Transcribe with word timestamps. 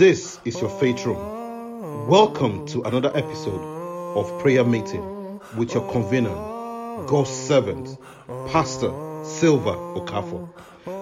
This 0.00 0.40
is 0.46 0.58
your 0.58 0.70
faith 0.70 1.04
room. 1.04 2.08
Welcome 2.08 2.64
to 2.68 2.80
another 2.84 3.14
episode 3.14 3.60
of 4.16 4.40
Prayer 4.40 4.64
Meeting 4.64 5.38
with 5.58 5.74
your 5.74 5.92
convener, 5.92 6.34
God's 7.06 7.28
servant, 7.28 7.98
Pastor 8.48 8.88
Silver 9.26 9.74
Okafor. 9.74 10.48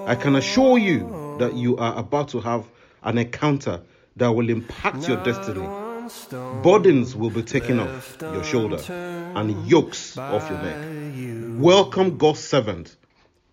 I 0.08 0.16
can 0.16 0.34
assure 0.34 0.78
you 0.78 1.36
that 1.38 1.54
you 1.54 1.76
are 1.76 1.96
about 1.96 2.30
to 2.30 2.40
have 2.40 2.66
an 3.04 3.18
encounter 3.18 3.82
that 4.16 4.32
will 4.32 4.50
impact 4.50 5.06
your 5.06 5.22
destiny. 5.22 5.64
Burdens 6.64 7.14
will 7.14 7.30
be 7.30 7.44
taken 7.44 7.78
off 7.78 8.16
your 8.20 8.42
shoulder 8.42 8.82
and 8.92 9.68
yokes 9.68 10.18
off 10.18 10.50
your 10.50 10.60
neck. 10.60 11.60
Welcome, 11.60 12.18
God's 12.18 12.40
servant, 12.40 12.96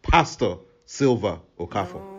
Pastor 0.02 0.55
Silver 0.88 1.38
Okafor. 1.59 2.15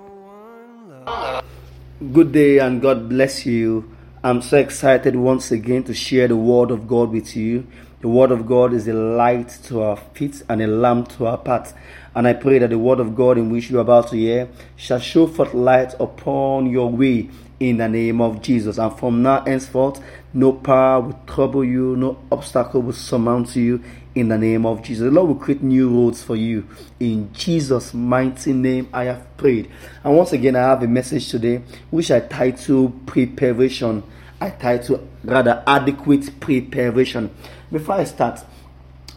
Good 1.96 2.32
day 2.32 2.58
and 2.58 2.82
God 2.82 3.08
bless 3.08 3.46
you. 3.46 3.90
I'm 4.22 4.42
so 4.42 4.58
excited 4.58 5.16
once 5.16 5.50
again 5.50 5.82
to 5.84 5.94
share 5.94 6.28
the 6.28 6.36
Word 6.36 6.70
of 6.70 6.86
God 6.86 7.08
with 7.10 7.34
you. 7.34 7.66
The 8.00 8.08
Word 8.08 8.30
of 8.30 8.46
God 8.46 8.74
is 8.74 8.86
a 8.88 8.92
light 8.92 9.48
to 9.64 9.80
our 9.80 9.96
feet 9.96 10.42
and 10.50 10.60
a 10.60 10.66
lamp 10.66 11.16
to 11.16 11.26
our 11.26 11.38
path. 11.38 11.72
And 12.14 12.28
I 12.28 12.34
pray 12.34 12.58
that 12.58 12.68
the 12.68 12.78
Word 12.78 13.00
of 13.00 13.16
God 13.16 13.38
in 13.38 13.50
which 13.50 13.70
you 13.70 13.78
are 13.78 13.82
about 13.82 14.08
to 14.08 14.16
hear 14.16 14.50
shall 14.76 14.98
show 14.98 15.26
forth 15.26 15.54
light 15.54 15.94
upon 15.98 16.66
your 16.66 16.90
way 16.90 17.30
in 17.58 17.78
the 17.78 17.88
name 17.88 18.20
of 18.20 18.42
Jesus. 18.42 18.76
And 18.76 18.96
from 18.98 19.22
now 19.22 19.42
henceforth, 19.44 20.02
no 20.34 20.52
power 20.52 21.00
will 21.00 21.20
trouble 21.26 21.64
you, 21.64 21.96
no 21.96 22.18
obstacle 22.30 22.82
will 22.82 22.92
surmount 22.92 23.56
you 23.56 23.82
in 24.14 24.28
the 24.28 24.36
name 24.36 24.66
of 24.66 24.82
Jesus. 24.82 25.04
The 25.04 25.10
Lord 25.10 25.28
will 25.28 25.36
create 25.36 25.62
new 25.62 25.88
roads 25.88 26.22
for 26.22 26.36
you. 26.36 26.66
In 27.00 27.32
Jesus' 27.32 27.94
mighty 27.94 28.52
name, 28.52 28.88
I 28.92 29.04
have 29.04 29.36
prayed. 29.38 29.70
And 30.04 30.14
once 30.16 30.32
again, 30.32 30.54
I 30.54 30.60
have 30.60 30.82
a 30.82 30.88
message 30.88 31.30
today 31.30 31.62
which 31.90 32.10
I 32.10 32.20
title 32.20 32.90
Preparation. 33.06 34.02
I 34.40 34.50
title 34.50 35.08
rather 35.24 35.62
Adequate 35.66 36.40
Preparation. 36.40 37.30
Before 37.72 37.94
I 37.94 38.04
start, 38.04 38.44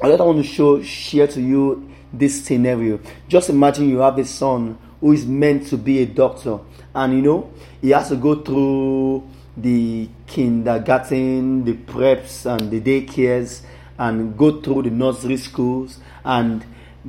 I 0.02 0.08
just 0.08 0.23
want 0.23 0.38
to 0.38 0.44
show, 0.44 0.81
share 0.81 1.28
to 1.28 1.42
you 1.42 1.92
this 2.14 2.45
scenario. 2.45 3.00
Just 3.28 3.50
imagine 3.50 3.90
you 3.90 4.00
have 4.00 4.17
a 4.17 4.25
son 4.25 4.78
who 5.02 5.12
is 5.12 5.25
meant 5.25 5.67
to 5.67 5.78
be 5.78 6.00
a 6.00 6.06
doctor, 6.06 6.59
and 6.95 7.14
you 7.14 7.22
know, 7.22 7.52
he 7.81 7.90
has 7.90 8.09
to 8.09 8.16
go 8.16 8.36
through 8.42 9.30
the 9.58 10.08
kindergarten, 10.25 11.66
the 11.66 11.73
preps, 11.73 12.45
and 12.45 12.72
the 12.72 12.80
daycares 12.80 13.62
and 13.97 14.38
go 14.38 14.62
through 14.62 14.84
the 14.84 14.90
nursery 14.90 15.36
schools 15.36 16.00
and 16.23 16.66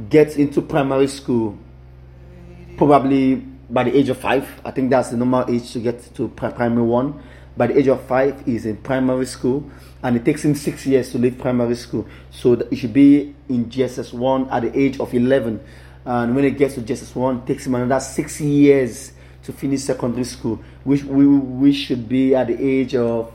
get 0.09 0.37
into 0.37 0.61
primary 0.61 1.07
school 1.07 1.57
probably 2.77 3.37
by 3.37 3.85
the 3.85 3.97
age 3.97 4.09
of 4.09 4.19
five. 4.19 4.61
I 4.65 4.73
think 4.73 4.91
that's 4.91 5.11
the 5.11 5.17
normal 5.17 5.49
age 5.49 5.73
to 5.73 5.79
get 5.79 6.13
to 6.17 6.29
primary 6.29 6.83
one. 6.83 7.23
By 7.57 7.69
the 7.69 7.79
age 7.79 7.89
of 7.89 8.03
five, 8.07 8.45
he's 8.45 8.67
in 8.67 8.79
primary 8.79 9.27
school, 9.27 9.69
and 10.03 10.17
it 10.17 10.25
takes 10.25 10.45
him 10.45 10.55
six 10.55 10.87
years 10.87 11.11
to 11.13 11.19
leave 11.19 11.39
primary 11.39 11.75
school. 11.75 12.07
So 12.31 12.57
he 12.71 12.77
should 12.77 12.93
be 12.93 13.35
in 13.49 13.67
JSS 13.67 14.13
one 14.13 14.49
at 14.51 14.63
the 14.63 14.79
age 14.79 14.99
of 14.99 15.13
eleven. 15.13 15.61
And 16.05 16.35
when 16.35 16.45
he 16.45 16.51
gets 16.51 16.75
to 16.75 16.81
JSS 16.81 17.15
one, 17.15 17.39
it 17.39 17.47
takes 17.47 17.67
him 17.67 17.75
another 17.75 18.01
six 18.01 18.41
years 18.41 19.13
to 19.43 19.53
finish 19.53 19.83
secondary 19.83 20.25
school, 20.25 20.61
which 20.85 21.05
we, 21.05 21.27
we 21.27 21.73
should 21.73 22.09
be 22.09 22.35
at 22.35 22.47
the 22.47 22.65
age 22.65 22.95
of 22.95 23.33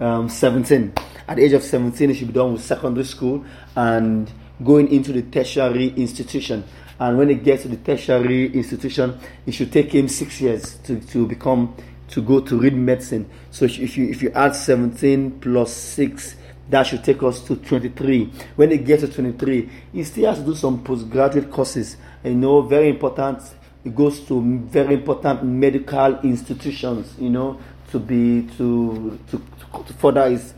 um, 0.00 0.28
17. 0.28 0.92
At 1.28 1.36
the 1.36 1.44
age 1.44 1.52
of 1.52 1.62
17, 1.62 2.10
he 2.10 2.14
should 2.14 2.28
be 2.28 2.34
done 2.34 2.52
with 2.52 2.62
secondary 2.62 3.04
school 3.04 3.44
and 3.74 4.30
going 4.62 4.88
into 4.88 5.12
the 5.12 5.22
tertiary 5.22 5.88
institution. 5.88 6.64
And 6.98 7.18
when 7.18 7.28
he 7.28 7.34
gets 7.34 7.62
to 7.62 7.68
the 7.68 7.76
tertiary 7.76 8.52
institution, 8.52 9.18
it 9.44 9.52
should 9.52 9.72
take 9.72 9.94
him 9.94 10.08
six 10.08 10.40
years 10.40 10.76
to, 10.84 11.00
to 11.00 11.26
become 11.26 11.76
to 12.08 12.22
go 12.22 12.40
to 12.40 12.58
read 12.58 12.74
medicine. 12.74 13.28
So 13.50 13.64
if 13.64 13.96
you 13.96 14.08
if 14.08 14.22
you 14.22 14.30
add 14.32 14.54
17 14.54 15.40
plus 15.40 15.72
6, 15.72 16.36
that 16.70 16.84
should 16.84 17.04
take 17.04 17.22
us 17.22 17.40
to 17.46 17.56
23. 17.56 18.32
When 18.56 18.70
he 18.70 18.78
gets 18.78 19.02
to 19.02 19.08
23, 19.08 19.70
he 19.92 20.04
still 20.04 20.28
has 20.28 20.38
to 20.38 20.44
do 20.44 20.54
some 20.54 20.82
postgraduate 20.82 21.50
courses. 21.50 21.96
You 22.24 22.34
know, 22.34 22.62
very 22.62 22.88
important. 22.90 23.42
He 23.84 23.90
goes 23.90 24.20
to 24.28 24.40
very 24.66 24.94
important 24.94 25.44
medical 25.44 26.18
institutions. 26.20 27.14
You 27.18 27.30
know, 27.30 27.60
to 27.90 27.98
be 27.98 28.48
to 28.56 29.18
to, 29.30 29.42
to 29.86 29.92
further 29.94 30.30
his 30.30 30.54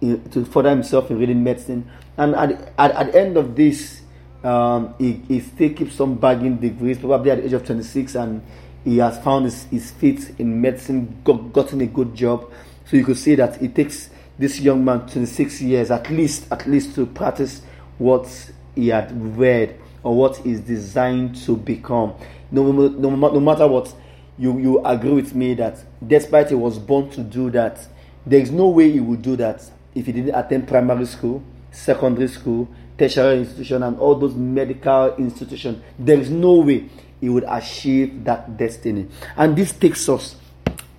to 0.00 0.44
further 0.46 0.70
himself 0.70 1.10
in 1.10 1.18
reading 1.18 1.44
medicine. 1.44 1.88
And 2.16 2.34
at, 2.34 2.72
at, 2.78 2.90
at 2.90 3.12
the 3.12 3.20
end 3.20 3.36
of 3.36 3.54
this, 3.54 4.02
um, 4.42 4.94
he, 4.98 5.12
he 5.28 5.40
still 5.40 5.72
keeps 5.72 5.94
some 5.94 6.16
bagging 6.16 6.58
degrees, 6.58 6.98
probably 6.98 7.30
at 7.30 7.38
the 7.38 7.46
age 7.46 7.52
of 7.52 7.64
26, 7.64 8.14
and 8.16 8.42
he 8.84 8.98
has 8.98 9.18
found 9.22 9.44
his, 9.44 9.64
his 9.64 9.90
feet 9.92 10.32
in 10.38 10.60
medicine, 10.60 11.20
got, 11.24 11.52
gotten 11.52 11.80
a 11.80 11.86
good 11.86 12.14
job. 12.14 12.50
So 12.86 12.96
you 12.96 13.04
could 13.04 13.16
see 13.18 13.34
that 13.36 13.62
it 13.62 13.74
takes 13.74 14.10
this 14.38 14.60
young 14.60 14.84
man 14.84 15.06
26 15.06 15.60
years 15.62 15.90
at 15.90 16.10
least, 16.10 16.46
at 16.50 16.66
least 16.66 16.94
to 16.96 17.06
practice 17.06 17.62
what 17.98 18.28
he 18.74 18.88
had 18.88 19.12
read 19.36 19.78
or 20.02 20.16
what 20.16 20.44
is 20.44 20.60
designed 20.60 21.36
to 21.44 21.56
become. 21.56 22.14
No, 22.50 22.72
no, 22.72 22.88
no 22.88 23.40
matter 23.40 23.66
what, 23.66 23.94
you, 24.38 24.58
you 24.58 24.84
agree 24.84 25.12
with 25.12 25.34
me 25.34 25.54
that 25.54 25.84
despite 26.06 26.48
he 26.48 26.54
was 26.54 26.78
born 26.78 27.10
to 27.10 27.22
do 27.22 27.50
that, 27.50 27.86
there 28.26 28.40
is 28.40 28.50
no 28.50 28.68
way 28.68 28.90
he 28.90 29.00
would 29.00 29.22
do 29.22 29.36
that 29.36 29.62
if 29.94 30.06
he 30.06 30.12
didn't 30.12 30.34
attend 30.34 30.66
primary 30.66 31.06
school, 31.06 31.42
secondary 31.70 32.28
school, 32.28 32.68
tertiary 32.98 33.38
institution, 33.38 33.82
and 33.82 33.98
all 33.98 34.14
those 34.14 34.34
medical 34.34 35.14
institutions. 35.16 35.82
There 35.98 36.18
is 36.18 36.30
no 36.30 36.54
way 36.54 36.88
he 37.22 37.28
would 37.28 37.44
achieve 37.46 38.24
that 38.24 38.56
destiny. 38.56 39.06
And 39.36 39.54
this 39.56 39.72
takes 39.72 40.08
us 40.08 40.34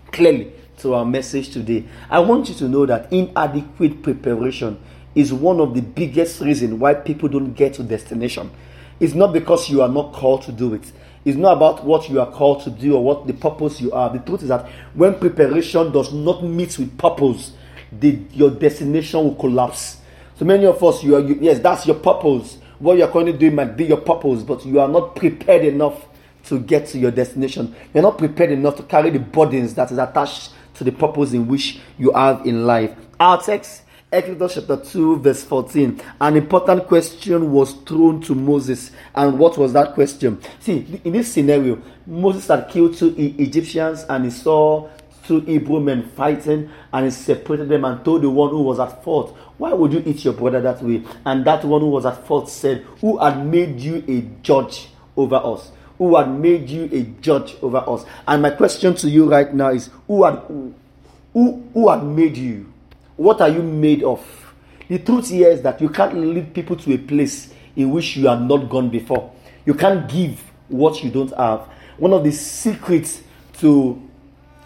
clearly 0.10 0.54
to 0.78 0.94
our 0.94 1.04
message 1.04 1.50
today. 1.50 1.84
I 2.10 2.20
want 2.20 2.48
you 2.48 2.56
to 2.56 2.70
know 2.70 2.86
that 2.86 3.12
inadequate 3.12 4.02
preparation 4.02 4.80
is 5.14 5.34
one 5.34 5.60
of 5.60 5.74
the 5.76 5.82
biggest 5.82 6.40
reasons 6.40 6.76
why 6.76 6.94
people 6.94 7.28
don't 7.28 7.54
get 7.54 7.74
to 7.74 7.84
destination. 7.84 8.50
It's 9.02 9.14
not 9.14 9.34
because 9.34 9.70
you 9.70 9.82
are 9.82 9.90
not 9.90 10.14
called 10.14 10.44
to 10.44 10.54
do 10.54 10.74
it. 10.74 10.94
It's 11.26 11.36
not 11.38 11.58
about 11.58 11.84
what 11.84 12.10
you 12.10 12.22
are 12.22 12.32
called 12.32 12.64
to 12.64 12.70
do 12.70 12.96
or 12.96 13.04
what 13.04 13.28
the 13.28 13.34
purpose 13.34 13.82
you 13.82 13.92
are. 13.92 14.10
The 14.10 14.20
truth 14.20 14.44
is 14.44 14.48
that 14.48 14.70
when 14.94 15.20
preparation 15.20 15.92
does 15.92 16.14
not 16.14 16.42
meet 16.42 16.80
with 16.80 16.98
purpose, 16.98 17.52
the, 17.92 18.18
your 18.32 18.50
destination 18.50 19.26
will 19.26 19.36
collapse. 19.36 19.98
So 20.38 20.46
many 20.46 20.66
of 20.66 20.82
us, 20.82 21.04
you 21.04 21.18
are 21.18 21.20
you, 21.20 21.38
yes, 21.42 21.60
that's 21.60 21.86
your 21.86 21.98
purpose. 21.98 22.60
What 22.80 22.98
you're 22.98 23.10
currently 23.10 23.34
doing 23.34 23.56
might 23.56 23.76
be 23.76 23.86
your 23.86 23.98
purpose, 23.98 24.42
but 24.42 24.66
you 24.66 24.80
are 24.80 24.88
not 24.88 25.18
prepared 25.18 25.66
enough 25.66 26.08
to 26.46 26.60
get 26.60 26.88
to 26.88 27.00
your 27.00 27.12
destination. 27.12 27.76
You're 27.94 28.04
not 28.04 28.18
prepared 28.18 28.52
enough 28.52 28.76
to 28.78 28.84
carry 28.84 29.10
the 29.10 29.20
burdens 29.20 29.74
that 29.76 29.92
is 29.92 29.98
attached 29.98 30.52
to 30.76 30.84
the 30.84 30.92
purpose 30.92 31.34
in 31.34 31.48
which 31.48 31.80
you 31.98 32.12
have 32.12 32.46
in 32.46 32.66
life. 32.66 32.96
Our 33.20 33.42
text, 33.42 33.84
Exodus 34.12 34.56
chapter 34.56 34.78
2, 34.78 35.20
verse 35.20 35.44
14. 35.44 36.02
An 36.22 36.38
important 36.38 36.88
question 36.88 37.52
was 37.52 37.74
thrown 37.74 38.22
to 38.22 38.36
Moses. 38.36 38.92
And 39.16 39.40
what 39.40 39.58
was 39.58 39.74
that 39.74 39.94
question? 39.94 40.40
See, 40.60 41.02
in 41.04 41.14
this 41.14 41.34
scenario, 41.34 41.82
Moses 42.06 42.48
had 42.48 42.70
killed 42.70 42.96
two 42.96 43.16
Egyptians 43.18 44.06
and 44.10 44.26
he 44.26 44.32
saw 44.32 44.90
two 45.26 45.40
Hebrew 45.42 45.80
men 45.80 46.10
fighting 46.10 46.70
and 46.92 47.06
he 47.06 47.12
separated 47.12 47.70
them 47.70 47.86
and 47.86 48.04
told 48.04 48.22
the 48.22 48.30
one 48.30 48.50
who 48.50 48.62
was 48.62 48.80
at 48.80 49.04
fault, 49.04 49.36
Why 49.58 49.74
would 49.74 49.94
you 49.94 50.04
eat 50.06 50.24
your 50.26 50.34
brother 50.34 50.62
that 50.62 50.84
way? 50.84 51.04
And 51.26 51.46
that 51.46 51.64
one 51.64 51.82
who 51.82 51.90
was 51.90 52.06
at 52.06 52.28
fault 52.28 52.50
said, 52.50 52.86
Who 53.02 53.18
had 53.18 53.46
made 53.46 53.80
you 53.80 54.04
a 54.08 54.22
judge 54.44 54.90
over 55.16 55.38
us? 55.38 55.72
Who 56.04 56.18
had 56.18 56.30
made 56.38 56.70
you 56.70 56.90
a 56.92 57.04
judge 57.22 57.56
over 57.62 57.78
us? 57.78 58.04
And 58.28 58.42
my 58.42 58.50
question 58.50 58.94
to 58.96 59.10
you 59.10 59.24
right 59.32 59.54
now 59.54 59.70
is 59.70 59.90
who 60.06 60.26
had 60.26 60.34
who, 61.32 61.64
who 61.74 61.90
had 61.90 62.04
made 62.04 62.36
you? 62.36 62.74
What 63.16 63.40
are 63.40 63.48
you 63.48 63.64
made 63.64 64.04
of? 64.04 64.22
The 64.90 65.00
truth 65.00 65.30
here 65.30 65.48
is 65.48 65.62
that 65.62 65.80
you 65.80 65.88
can't 65.88 66.14
lead 66.14 66.54
people 66.54 66.76
to 66.76 66.94
a 66.94 66.98
place 66.98 67.54
in 67.78 67.92
which 67.92 68.18
you 68.18 68.28
have 68.28 68.42
not 68.42 68.70
gone 68.70 68.90
before. 68.90 69.32
You 69.66 69.76
can't 69.76 70.10
give 70.12 70.42
what 70.68 71.02
you 71.06 71.10
don't 71.10 71.34
have. 71.38 71.62
One 71.98 72.12
of 72.12 72.26
the 72.26 72.34
secrets 72.34 73.22
to 73.60 73.98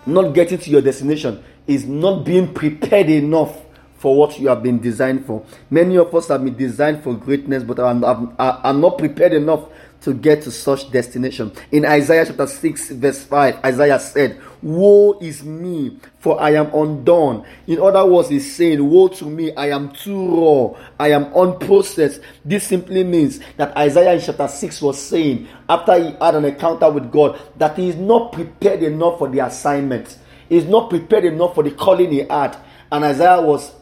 not 0.07 0.33
getting 0.33 0.57
to 0.57 0.69
your 0.71 0.81
destination 0.81 1.43
is 1.67 1.85
not 1.85 2.25
being 2.25 2.51
prepared 2.51 3.11
enough 3.11 3.55
for 3.99 4.15
what 4.15 4.39
you 4.39 4.47
have 4.47 4.63
been 4.63 4.79
designed 4.79 5.27
for. 5.27 5.45
Many 5.69 5.97
of 5.97 6.13
us 6.15 6.29
have 6.29 6.43
been 6.43 6.55
designed 6.57 7.03
for 7.03 7.13
greatness, 7.13 7.63
but 7.63 7.77
are, 7.77 7.93
are, 8.03 8.35
are 8.39 8.73
not 8.73 8.97
prepared 8.97 9.33
enough 9.33 9.65
to 10.01 10.13
get 10.13 10.43
to 10.43 10.51
such 10.51 10.91
destination. 10.91 11.51
In 11.71 11.85
Isaiah 11.85 12.25
chapter 12.25 12.47
6, 12.47 12.91
verse 12.91 13.23
5, 13.23 13.65
Isaiah 13.65 13.99
said, 13.99 14.39
Woe 14.61 15.17
is 15.19 15.43
me, 15.43 15.99
for 16.19 16.41
I 16.41 16.51
am 16.51 16.73
undone. 16.73 17.45
In 17.67 17.79
other 17.79 18.05
words, 18.05 18.29
he's 18.29 18.55
saying, 18.55 18.87
Woe 18.87 19.07
to 19.09 19.25
me, 19.25 19.55
I 19.55 19.69
am 19.69 19.91
too 19.91 20.27
raw, 20.27 20.79
I 20.99 21.11
am 21.11 21.25
unprocessed. 21.25 22.23
This 22.45 22.65
simply 22.67 23.03
means 23.03 23.39
that 23.57 23.75
Isaiah 23.77 24.13
in 24.13 24.21
chapter 24.21 24.47
6 24.47 24.81
was 24.81 25.01
saying, 25.01 25.47
after 25.67 25.97
he 26.01 26.11
had 26.19 26.35
an 26.35 26.45
encounter 26.45 26.89
with 26.89 27.11
God, 27.11 27.39
that 27.57 27.75
he 27.77 27.89
is 27.89 27.95
not 27.95 28.31
prepared 28.31 28.83
enough 28.83 29.19
for 29.19 29.29
the 29.29 29.39
assignment. 29.39 30.17
He 30.49 30.57
is 30.57 30.65
not 30.65 30.89
prepared 30.89 31.25
enough 31.25 31.55
for 31.55 31.63
the 31.63 31.71
calling 31.71 32.11
he 32.11 32.19
had. 32.19 32.57
And 32.91 33.03
Isaiah 33.03 33.41
was 33.41 33.73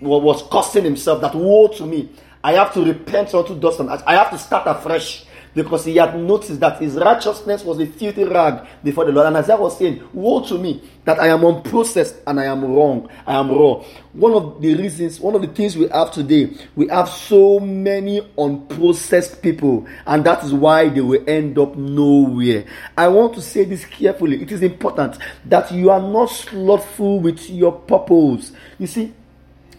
was 0.00 0.44
cursing 0.48 0.84
himself 0.84 1.20
that 1.20 1.34
woe 1.34 1.66
to 1.66 1.84
me 1.84 2.08
I 2.42 2.52
have 2.52 2.72
to 2.74 2.84
repent 2.84 3.34
unto 3.34 3.58
dust 3.58 3.80
and 3.80 3.90
ash. 3.90 4.00
I 4.06 4.14
have 4.14 4.30
to 4.30 4.38
start 4.38 4.66
afresh 4.66 5.24
because 5.62 5.84
he 5.86 5.96
had 5.96 6.16
noticed 6.16 6.60
that 6.60 6.80
his 6.80 6.94
righteousness 6.94 7.64
was 7.64 7.80
a 7.80 7.86
filthy 7.86 8.22
rag 8.22 8.64
before 8.84 9.04
the 9.04 9.10
Lord. 9.10 9.26
And 9.26 9.36
Isaiah 9.38 9.56
was 9.56 9.76
saying, 9.76 10.08
Woe 10.12 10.40
to 10.44 10.56
me 10.56 10.80
that 11.04 11.18
I 11.18 11.26
am 11.26 11.40
unprocessed 11.40 12.20
and 12.28 12.38
I 12.38 12.44
am 12.44 12.64
wrong. 12.64 13.08
I 13.26 13.34
am 13.34 13.50
raw. 13.50 13.82
One 14.12 14.34
of 14.34 14.62
the 14.62 14.76
reasons, 14.76 15.18
one 15.18 15.34
of 15.34 15.42
the 15.42 15.48
things 15.48 15.76
we 15.76 15.88
have 15.88 16.12
today, 16.12 16.56
we 16.76 16.86
have 16.86 17.08
so 17.08 17.58
many 17.58 18.20
unprocessed 18.38 19.42
people, 19.42 19.84
and 20.06 20.24
that 20.24 20.44
is 20.44 20.54
why 20.54 20.90
they 20.90 21.00
will 21.00 21.28
end 21.28 21.58
up 21.58 21.74
nowhere. 21.74 22.64
I 22.96 23.08
want 23.08 23.34
to 23.34 23.40
say 23.40 23.64
this 23.64 23.84
carefully. 23.84 24.40
It 24.40 24.52
is 24.52 24.62
important 24.62 25.18
that 25.46 25.72
you 25.72 25.90
are 25.90 26.00
not 26.00 26.26
slothful 26.26 27.18
with 27.18 27.50
your 27.50 27.72
purpose. 27.72 28.52
You 28.78 28.86
see, 28.86 29.12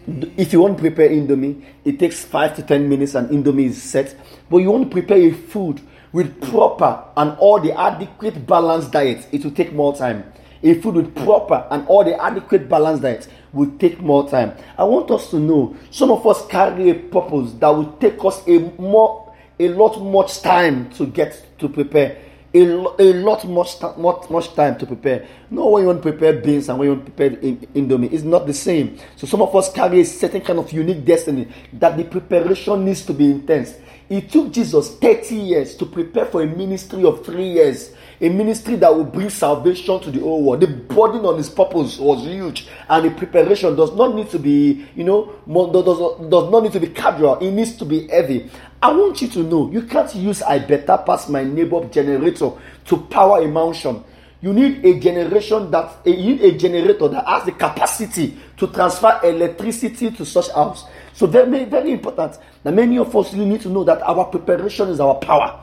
if 0.06 0.52
you 0.52 0.60
want 0.60 0.78
to 0.78 0.80
prepare 0.80 1.08
indomie, 1.08 1.64
it 1.84 1.98
takes 1.98 2.24
five 2.24 2.56
to 2.56 2.62
ten 2.62 2.88
minutes 2.88 3.14
and 3.14 3.28
indomie 3.30 3.66
is 3.66 3.82
set. 3.82 4.16
But 4.50 4.58
you 4.58 4.70
want 4.70 4.84
to 4.84 4.90
prepare 4.90 5.18
a 5.18 5.30
food 5.30 5.80
with 6.12 6.40
proper 6.50 7.04
and 7.16 7.36
all 7.38 7.60
the 7.60 7.78
adequate 7.78 8.46
balanced 8.46 8.92
diet, 8.92 9.26
it 9.32 9.44
will 9.44 9.52
take 9.52 9.72
more 9.72 9.94
time. 9.96 10.24
A 10.62 10.74
food 10.74 10.96
with 10.96 11.14
proper 11.14 11.66
and 11.70 11.86
all 11.86 12.04
the 12.04 12.22
adequate 12.22 12.68
balanced 12.68 13.02
diet 13.02 13.28
will 13.52 13.70
take 13.78 14.00
more 14.00 14.28
time. 14.28 14.52
I 14.76 14.84
want 14.84 15.10
us 15.10 15.30
to 15.30 15.38
know 15.38 15.76
some 15.90 16.10
of 16.10 16.26
us 16.26 16.46
carry 16.46 16.90
a 16.90 16.94
purpose 16.94 17.52
that 17.54 17.68
will 17.68 17.92
take 17.98 18.22
us 18.24 18.46
a 18.46 18.58
more 18.78 19.26
a 19.58 19.68
lot 19.68 20.00
much 20.02 20.40
time 20.40 20.88
to 20.90 21.06
get 21.06 21.58
to 21.58 21.68
prepare 21.68 22.16
a, 22.52 22.58
a 22.58 23.12
lot 23.22 23.44
much, 23.46 23.80
much 23.96 24.28
much 24.30 24.54
time 24.54 24.76
to 24.78 24.86
prepare. 24.86 25.26
No, 25.50 25.68
when 25.68 25.82
you 25.82 25.86
want 25.88 26.02
to 26.02 26.10
prepare 26.10 26.32
beans 26.40 26.68
and 26.68 26.78
when 26.78 26.88
you 26.88 26.94
want 26.94 27.06
to 27.06 27.12
prepare 27.12 27.38
in, 27.38 27.58
indomie, 27.74 28.12
it's 28.12 28.24
not 28.24 28.46
the 28.46 28.54
same. 28.54 28.98
So 29.16 29.26
some 29.26 29.42
of 29.42 29.54
us 29.54 29.72
carry 29.72 30.00
a 30.00 30.04
certain 30.04 30.40
kind 30.40 30.58
of 30.58 30.70
unique 30.72 31.04
destiny 31.04 31.48
that 31.74 31.96
the 31.96 32.04
preparation 32.04 32.84
needs 32.84 33.04
to 33.06 33.14
be 33.14 33.30
intense. 33.30 33.74
It 34.10 34.28
took 34.28 34.50
Jesus 34.50 34.96
30 34.96 35.36
years 35.36 35.76
to 35.76 35.86
prepare 35.86 36.26
for 36.26 36.42
a 36.42 36.46
ministry 36.46 37.04
of 37.04 37.24
three 37.24 37.48
years 37.48 37.92
a 38.20 38.28
ministry 38.28 38.74
that 38.74 38.94
will 38.94 39.04
bring 39.04 39.30
salvation 39.30 40.00
to 40.00 40.10
the 40.10 40.18
whole 40.18 40.42
world. 40.42 40.60
The 40.60 40.66
burden 40.66 41.24
on 41.24 41.36
his 41.36 41.48
purpose 41.48 41.96
was 41.96 42.24
huge, 42.24 42.66
and 42.88 43.06
the 43.06 43.10
preparation 43.12 43.76
does 43.76 43.94
not 43.94 44.14
need 44.16 44.28
to 44.30 44.38
be, 44.38 44.84
you 44.96 45.04
know, 45.04 45.32
does, 45.46 46.28
does 46.28 46.50
not 46.50 46.62
need 46.64 46.72
to 46.72 46.80
be 46.80 46.88
casual. 46.88 47.38
It 47.38 47.52
needs 47.52 47.76
to 47.76 47.84
be 47.84 48.08
heavy. 48.08 48.50
I 48.82 48.92
want 48.92 49.22
you 49.22 49.28
to 49.28 49.42
know 49.44 49.70
you 49.70 49.82
can't 49.82 50.12
use 50.14 50.42
I 50.42 50.58
better 50.58 50.98
pass 51.06 51.28
my 51.28 51.44
neighbor 51.44 51.84
generator 51.86 52.50
to 52.86 52.96
power 52.96 53.42
a 53.42 53.48
mansion. 53.48 54.02
You 54.42 54.52
need 54.54 54.84
a 54.84 54.98
generation 54.98 55.70
that 55.70 55.98
a, 56.04 56.10
you 56.10 56.36
need 56.36 56.42
a 56.42 56.58
generator 56.58 57.08
that 57.08 57.26
has 57.26 57.44
the 57.44 57.52
capacity 57.52 58.38
to 58.56 58.66
transfer 58.66 59.20
electricity 59.22 60.10
to 60.10 60.24
such 60.24 60.50
house. 60.50 60.84
So 61.20 61.26
very 61.26 61.66
very 61.66 61.92
important. 61.92 62.38
Now 62.64 62.70
many 62.70 62.96
of 62.96 63.14
us 63.14 63.34
you 63.34 63.44
need 63.44 63.60
to 63.60 63.68
know 63.68 63.84
that 63.84 64.00
our 64.00 64.24
preparation 64.24 64.88
is 64.88 65.00
our 65.00 65.16
power. 65.16 65.60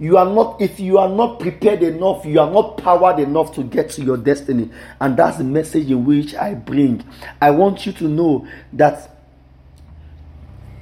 You 0.00 0.16
are 0.16 0.24
not 0.24 0.62
if 0.62 0.80
you 0.80 0.96
are 0.96 1.10
not 1.10 1.40
prepared 1.40 1.82
enough 1.82 2.24
you 2.24 2.40
are 2.40 2.50
not 2.50 2.78
powered 2.78 3.18
enough 3.18 3.54
to 3.56 3.64
get 3.64 3.90
to 3.90 4.02
your 4.02 4.16
destiny. 4.16 4.70
And 5.02 5.14
that's 5.14 5.36
the 5.36 5.44
message 5.44 5.90
in 5.90 6.06
which 6.06 6.34
i 6.36 6.54
bring. 6.54 7.04
I 7.38 7.50
want 7.50 7.84
you 7.84 7.92
to 7.92 8.08
know 8.08 8.48
that 8.72 9.10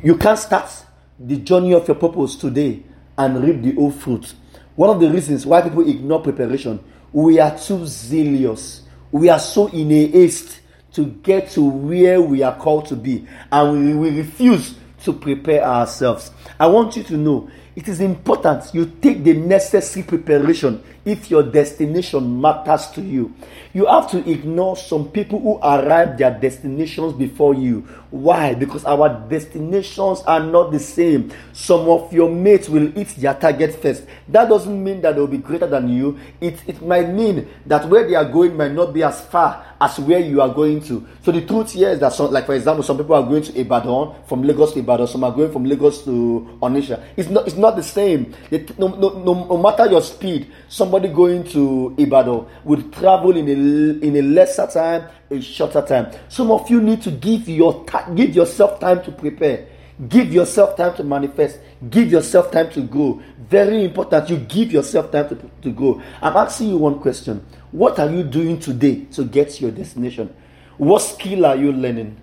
you 0.05 0.17
can't 0.17 0.39
start 0.39 0.71
the 1.19 1.39
journey 1.39 1.75
of 1.75 1.89
your 1.89 1.97
purpose 1.97 2.37
today 2.37 2.85
and 3.19 3.43
reap 3.43 3.61
the 3.61 3.77
old 3.77 3.97
fruit. 3.97 4.35
One 4.77 4.91
of 4.91 5.01
the 5.01 5.11
reasons 5.11 5.45
why 5.47 5.63
people 5.63 5.89
ignore 5.89 6.23
preparation 6.23 6.79
we 7.13 7.41
are 7.41 7.59
too 7.59 7.85
zealous. 7.87 8.83
We 9.11 9.31
are 9.31 9.41
so 9.41 9.67
in 9.67 9.91
a 9.91 10.07
haste 10.07 10.61
to 10.95 11.07
get 11.07 11.51
to 11.51 11.63
where 11.65 12.21
we 12.21 12.43
are 12.43 12.57
called 12.57 12.87
to 12.87 12.97
be. 12.97 13.27
And 13.51 14.01
we, 14.01 14.11
we 14.11 14.19
refuse 14.19 14.75
to 15.05 15.13
prepare 15.13 15.65
ourselves. 15.65 16.31
I 16.61 16.67
want 16.67 16.97
you 16.97 17.03
to 17.05 17.17
know 17.17 17.51
it 17.75 17.89
is 17.89 18.01
important 18.01 18.75
you 18.75 18.87
take 19.01 19.25
the 19.25 19.33
necessary 19.35 20.05
preparation 20.05 20.83
if 21.05 21.31
your 21.31 21.43
destination 21.43 22.41
matters 22.41 22.87
to 22.89 23.03
you. 23.03 23.35
You 23.73 23.87
have 23.87 24.11
to 24.11 24.19
ignore 24.31 24.77
some 24.77 25.09
people 25.09 25.41
who 25.41 25.59
arrive 25.59 26.17
their 26.19 26.31
destinations 26.31 27.15
before 27.15 27.55
you. 27.55 27.81
Why? 28.11 28.55
Because 28.55 28.85
our 28.85 29.09
destinations 29.29 30.21
are 30.23 30.41
not 30.41 30.71
the 30.71 30.79
same. 30.79 31.33
Some 31.53 31.89
of 31.89 32.13
your 32.13 32.31
mates 32.31 32.69
will 32.69 32.91
hit 32.93 33.09
their 33.17 33.35
target 33.35 33.75
first. 33.81 34.05
That 34.29 34.49
doesn't 34.49 34.83
mean 34.85 35.01
that 35.01 35.17
they'll 35.17 35.27
be 35.27 35.39
greater 35.39 35.67
than 35.67 35.89
you. 35.89 36.19
It, 36.41 36.61
it 36.67 36.83
might 36.83 37.09
mean 37.09 37.49
that 37.67 37.89
where 37.89 38.07
they 38.07 38.15
are 38.15 38.25
going 38.31 38.57
might 38.57 38.73
not 38.73 38.93
be 38.93 39.03
as 39.03 39.21
far 39.23 39.65
as 39.81 39.99
where 39.99 40.21
you 40.21 40.41
are 40.41 40.49
going 40.53 40.81
to. 40.83 41.05
So 41.25 41.33
the 41.33 41.41
truth 41.45 41.73
here 41.73 41.89
is 41.91 41.99
that, 42.01 42.13
some, 42.13 42.31
like 42.31 42.47
for 42.47 42.55
example, 42.55 42.85
some 42.85 42.99
people 42.99 43.17
are 43.17 43.23
going 43.23 43.43
to 43.43 43.59
Ibadan 43.61 44.15
from 44.29 44.43
Lagos 44.45 44.75
to 44.75 44.79
Ibadan. 44.81 45.09
Some 45.09 45.25
are 45.25 45.33
going 45.33 45.51
from 45.51 45.65
Lagos 45.65 46.05
to 46.05 46.59
Onitsha. 46.63 47.03
It's 47.17 47.29
not. 47.29 47.47
It's 47.49 47.57
not 47.63 47.77
the 47.77 47.83
same. 47.83 48.35
It, 48.51 48.79
no, 48.79 48.89
no, 48.89 49.09
no, 49.25 49.45
no 49.47 49.57
matter 49.57 49.87
your 49.91 50.03
speed, 50.03 50.53
somebody 50.69 51.09
going 51.09 51.45
to 51.45 51.95
Ibadan 51.97 52.47
would 52.65 52.93
travel 52.93 53.35
in 53.37 53.49
a 53.49 54.07
in 54.07 54.17
a 54.17 54.23
lesser 54.23 54.67
time, 54.67 55.09
a 55.31 55.41
shorter 55.41 55.81
time. 55.81 56.13
Some 56.29 56.51
of 56.51 56.69
you 56.69 56.83
need 56.83 57.01
to 57.03 57.11
give 57.11 57.49
your 57.49 57.87
give 58.15 58.35
yourself 58.37 58.79
time 58.81 59.03
to 59.05 59.13
prepare. 59.13 59.69
Give 60.09 60.33
yourself 60.33 60.77
time 60.77 60.97
to 60.97 61.05
manifest. 61.05 61.61
Give 61.89 62.11
yourself 62.11 62.51
time 62.51 62.71
to 62.73 62.81
grow. 62.83 63.23
Very 63.49 63.85
important. 63.85 64.29
You 64.31 64.39
give 64.39 64.73
yourself 64.73 65.13
time 65.13 65.29
to, 65.29 65.37
to. 65.73 66.03
I'm 66.21 66.37
asking 66.37 66.71
you 66.71 66.77
one 66.79 66.99
question 66.99 67.45
what 67.71 67.99
are 67.99 68.11
you 68.11 68.23
doing 68.23 68.59
today 68.61 69.05
to 69.13 69.25
get 69.25 69.51
to 69.51 69.63
your 69.63 69.71
destination? 69.71 70.35
What 70.77 71.01
skill 71.01 71.47
are 71.47 71.57
you 71.57 71.73
learning? 71.73 72.17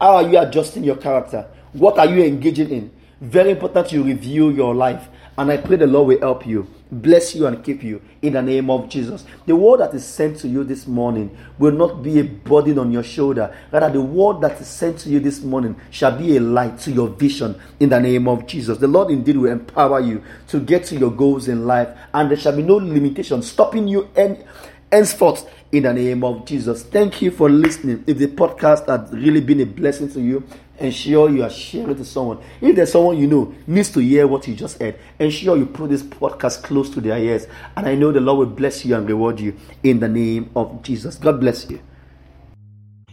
How 0.00 0.16
are 0.16 0.22
you 0.22 0.38
adjusting 0.38 0.84
your 0.84 0.96
character? 0.96 1.46
What 1.72 1.98
are 1.98 2.06
you 2.06 2.24
engaging 2.24 2.70
in? 2.70 2.97
Very 3.20 3.50
important 3.50 3.92
you 3.92 4.02
review 4.02 4.50
your 4.50 4.74
life. 4.74 5.08
And 5.36 5.52
I 5.52 5.56
pray 5.56 5.76
the 5.76 5.86
Lord 5.86 6.08
will 6.08 6.18
help 6.18 6.46
you, 6.48 6.66
bless 6.90 7.32
you, 7.32 7.46
and 7.46 7.62
keep 7.62 7.84
you 7.84 8.02
in 8.22 8.32
the 8.32 8.42
name 8.42 8.70
of 8.70 8.88
Jesus. 8.88 9.24
The 9.46 9.54
word 9.54 9.78
that 9.78 9.94
is 9.94 10.04
sent 10.04 10.38
to 10.38 10.48
you 10.48 10.64
this 10.64 10.88
morning 10.88 11.36
will 11.58 11.70
not 11.70 12.02
be 12.02 12.18
a 12.18 12.24
burden 12.24 12.76
on 12.76 12.90
your 12.90 13.04
shoulder. 13.04 13.56
Rather, 13.70 13.88
the 13.88 14.00
word 14.00 14.40
that 14.40 14.60
is 14.60 14.66
sent 14.66 14.98
to 15.00 15.10
you 15.10 15.20
this 15.20 15.40
morning 15.40 15.76
shall 15.90 16.18
be 16.18 16.36
a 16.36 16.40
light 16.40 16.80
to 16.80 16.90
your 16.90 17.06
vision 17.06 17.60
in 17.78 17.90
the 17.90 18.00
name 18.00 18.26
of 18.26 18.48
Jesus. 18.48 18.78
The 18.78 18.88
Lord 18.88 19.12
indeed 19.12 19.36
will 19.36 19.52
empower 19.52 20.00
you 20.00 20.24
to 20.48 20.58
get 20.58 20.86
to 20.86 20.96
your 20.96 21.12
goals 21.12 21.46
in 21.46 21.68
life, 21.68 21.88
and 22.12 22.28
there 22.28 22.36
shall 22.36 22.56
be 22.56 22.62
no 22.62 22.74
limitation 22.74 23.40
stopping 23.42 23.86
you 23.86 24.08
and 24.16 24.44
henceforth 24.90 25.48
in 25.70 25.84
the 25.84 25.92
name 25.92 26.24
of 26.24 26.46
Jesus. 26.46 26.82
Thank 26.82 27.22
you 27.22 27.30
for 27.30 27.48
listening. 27.48 28.02
If 28.08 28.18
the 28.18 28.26
podcast 28.26 28.88
has 28.88 29.12
really 29.12 29.40
been 29.40 29.60
a 29.60 29.66
blessing 29.66 30.10
to 30.12 30.20
you, 30.20 30.42
ensure 30.78 31.30
you 31.30 31.42
are 31.42 31.50
sharing 31.50 31.96
to 31.96 32.04
someone. 32.04 32.38
If 32.60 32.76
there's 32.76 32.92
someone 32.92 33.18
you 33.18 33.26
know 33.26 33.54
needs 33.66 33.90
to 33.90 34.00
hear 34.00 34.26
what 34.26 34.46
you 34.46 34.54
just 34.54 34.80
heard, 34.80 34.98
ensure 35.18 35.56
you 35.56 35.66
put 35.66 35.90
this 35.90 36.02
podcast 36.02 36.62
close 36.62 36.90
to 36.90 37.00
their 37.00 37.18
ears. 37.18 37.46
And 37.76 37.86
I 37.86 37.94
know 37.94 38.12
the 38.12 38.20
Lord 38.20 38.38
will 38.38 38.54
bless 38.54 38.84
you 38.84 38.94
and 38.94 39.08
reward 39.08 39.40
you 39.40 39.56
in 39.82 40.00
the 40.00 40.08
name 40.08 40.50
of 40.56 40.82
Jesus. 40.82 41.16
God 41.16 41.40
bless 41.40 41.68
you. 41.70 41.80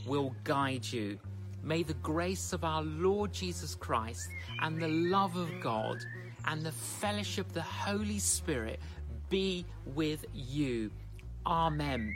Will 0.06 0.36
guide 0.44 0.86
you. 0.86 1.20
May 1.64 1.82
the 1.82 1.96
grace 1.96 2.54
of 2.54 2.64
our 2.64 2.84
Lord 2.84 3.34
Jesus 3.34 3.74
Christ 3.74 4.30
and 4.62 4.80
the 4.80 4.88
love 4.88 5.36
of 5.36 5.50
God 5.62 5.98
and 6.46 6.64
the 6.64 6.72
fellowship 6.72 7.48
of 7.48 7.54
the 7.54 7.62
Holy 7.62 8.20
Spirit 8.20 8.80
be 9.30 9.66
with 9.96 10.26
you. 10.34 10.92
Amen. 11.46 12.16